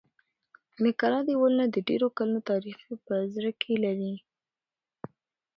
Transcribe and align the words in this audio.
د 0.83 0.85
کلا 0.99 1.19
دېوالونه 1.27 1.65
د 1.69 1.77
ډېرو 1.87 2.07
کلونو 2.17 2.39
تاریخ 2.51 2.77
په 3.05 3.13
زړه 3.33 3.51
کې 3.61 3.73
لري. 3.85 4.15